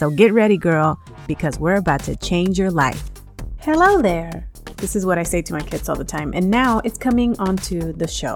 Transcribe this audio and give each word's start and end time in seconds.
So 0.00 0.08
get 0.08 0.32
ready, 0.32 0.56
girl, 0.56 0.98
because 1.28 1.58
we're 1.58 1.74
about 1.74 2.02
to 2.04 2.16
change 2.16 2.58
your 2.58 2.70
life. 2.70 3.10
Hello 3.58 4.00
there. 4.00 4.48
This 4.78 4.96
is 4.96 5.04
what 5.04 5.18
I 5.18 5.24
say 5.24 5.42
to 5.42 5.52
my 5.52 5.60
kids 5.60 5.90
all 5.90 5.94
the 5.94 6.04
time. 6.04 6.32
And 6.34 6.50
now 6.50 6.80
it's 6.86 6.96
coming 6.96 7.38
onto 7.38 7.92
the 7.92 8.08
show. 8.08 8.34